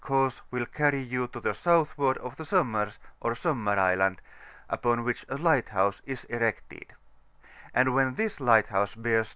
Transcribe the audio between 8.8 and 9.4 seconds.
bears N.